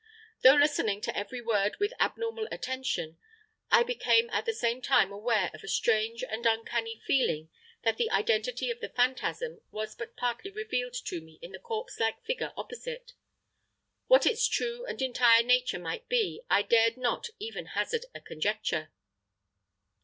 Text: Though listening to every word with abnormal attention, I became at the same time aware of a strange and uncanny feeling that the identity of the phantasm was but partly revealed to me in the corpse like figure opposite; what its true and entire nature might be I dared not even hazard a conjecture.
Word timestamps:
Though 0.41 0.55
listening 0.55 0.99
to 1.01 1.15
every 1.15 1.41
word 1.41 1.77
with 1.79 1.93
abnormal 1.99 2.47
attention, 2.51 3.19
I 3.69 3.83
became 3.83 4.31
at 4.31 4.47
the 4.47 4.51
same 4.53 4.81
time 4.81 5.11
aware 5.11 5.51
of 5.53 5.63
a 5.63 5.67
strange 5.67 6.23
and 6.23 6.43
uncanny 6.47 6.99
feeling 7.05 7.51
that 7.83 7.97
the 7.97 8.09
identity 8.09 8.71
of 8.71 8.79
the 8.79 8.89
phantasm 8.89 9.61
was 9.69 9.93
but 9.93 10.17
partly 10.17 10.49
revealed 10.49 10.95
to 11.05 11.21
me 11.21 11.37
in 11.43 11.51
the 11.51 11.59
corpse 11.59 11.99
like 11.99 12.25
figure 12.25 12.51
opposite; 12.57 13.13
what 14.07 14.25
its 14.25 14.47
true 14.47 14.85
and 14.85 15.03
entire 15.03 15.43
nature 15.43 15.77
might 15.77 16.09
be 16.09 16.41
I 16.49 16.63
dared 16.63 16.97
not 16.97 17.27
even 17.37 17.67
hazard 17.77 18.05
a 18.15 18.21
conjecture. 18.21 18.91